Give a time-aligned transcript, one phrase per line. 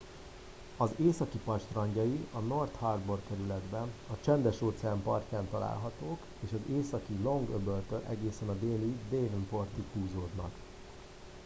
[0.77, 7.13] az északi part strandjai a north harbour kerületben a csendes-óceán partján találhatók és az északi
[7.21, 10.51] long-öböltől egészen a déli devonportig húzódnak